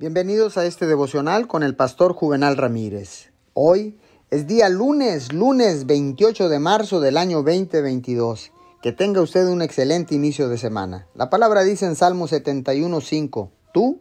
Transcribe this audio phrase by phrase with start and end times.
[0.00, 3.32] Bienvenidos a este devocional con el pastor Juvenal Ramírez.
[3.52, 3.98] Hoy
[4.30, 8.52] es día lunes, lunes 28 de marzo del año 2022.
[8.80, 11.08] Que tenga usted un excelente inicio de semana.
[11.16, 13.98] La palabra dice en Salmo 71.5, Tú,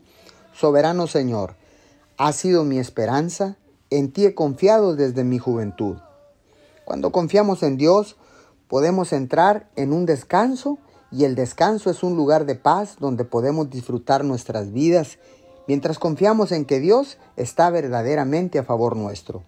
[0.54, 1.56] soberano Señor,
[2.20, 3.58] has sido mi esperanza,
[3.90, 5.98] en ti he confiado desde mi juventud.
[6.86, 8.18] Cuando confiamos en Dios,
[8.68, 10.78] podemos entrar en un descanso
[11.12, 15.18] y el descanso es un lugar de paz donde podemos disfrutar nuestras vidas
[15.68, 19.44] mientras confiamos en que Dios está verdaderamente a favor nuestro.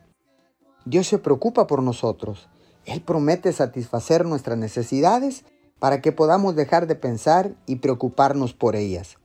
[0.86, 2.50] Dios se preocupa por nosotros.
[2.86, 5.46] Él promete satisfacer nuestras necesidades
[5.80, 9.18] para que podamos dejar de pensar y preocuparnos por ellas.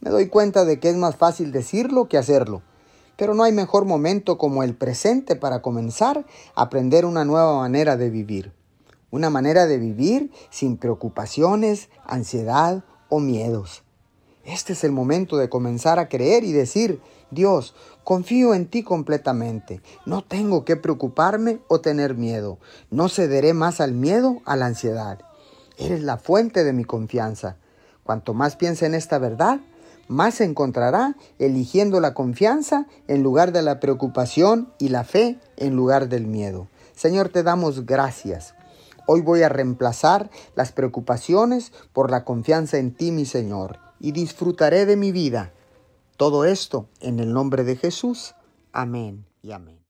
[0.00, 2.62] Me doy cuenta de que es más fácil decirlo que hacerlo,
[3.16, 7.96] pero no hay mejor momento como el presente para comenzar a aprender una nueva manera
[7.96, 8.52] de vivir.
[9.10, 13.83] Una manera de vivir sin preocupaciones, ansiedad o miedos.
[14.44, 19.80] Este es el momento de comenzar a creer y decir, Dios, confío en ti completamente.
[20.04, 22.58] No tengo que preocuparme o tener miedo.
[22.90, 25.18] No cederé más al miedo, a la ansiedad.
[25.78, 27.56] Eres la fuente de mi confianza.
[28.04, 29.60] Cuanto más piense en esta verdad,
[30.08, 35.74] más se encontrará eligiendo la confianza en lugar de la preocupación y la fe en
[35.74, 36.68] lugar del miedo.
[36.94, 38.54] Señor, te damos gracias.
[39.06, 44.84] Hoy voy a reemplazar las preocupaciones por la confianza en ti, mi Señor y disfrutaré
[44.84, 45.54] de mi vida.
[46.18, 48.34] Todo esto en el nombre de Jesús.
[48.70, 49.83] Amén y amén.